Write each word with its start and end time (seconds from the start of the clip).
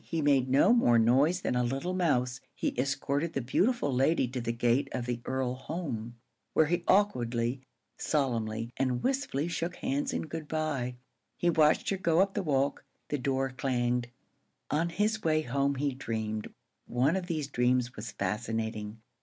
He 0.03 0.23
made 0.23 0.49
no 0.49 0.73
more 0.73 0.97
noise 0.97 1.41
than 1.41 1.55
a 1.55 1.63
little 1.63 1.93
mouse. 1.93 2.41
He 2.55 2.73
escorted 2.75 3.33
the 3.33 3.41
beautiful 3.41 3.93
lady 3.93 4.27
to 4.29 4.41
the 4.41 4.51
gate 4.51 4.89
of 4.93 5.05
the 5.05 5.21
Earl 5.25 5.53
home, 5.53 6.15
where 6.53 6.65
he 6.65 6.83
awkwardly, 6.87 7.61
solemnly, 7.99 8.73
and 8.77 9.03
wistfully 9.03 9.47
shook 9.47 9.75
hands 9.75 10.11
in 10.11 10.23
good 10.23 10.47
by. 10.47 10.95
He 11.37 11.51
watched 11.51 11.91
her 11.91 11.97
go 11.97 12.19
up 12.19 12.33
the 12.33 12.41
walk; 12.41 12.83
the 13.09 13.19
door 13.19 13.51
clanged. 13.51 14.07
On 14.71 14.89
his 14.89 15.21
way 15.23 15.43
home 15.43 15.75
he 15.75 15.93
dreamed. 15.93 16.51
One 16.87 17.15
of 17.15 17.27
these 17.27 17.45
dreams 17.45 17.95
was 17.95 18.11
fascinating. 18.11 18.97